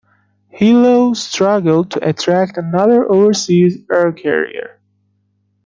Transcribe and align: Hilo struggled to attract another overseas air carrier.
Hilo 0.49 1.13
struggled 1.13 1.91
to 1.91 2.09
attract 2.09 2.57
another 2.57 3.07
overseas 3.07 3.77
air 3.91 4.11
carrier. 4.11 4.79